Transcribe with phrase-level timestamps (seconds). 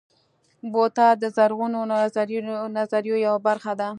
[0.73, 1.79] بوتل د زرغونو
[2.79, 3.87] نظریو یوه برخه ده.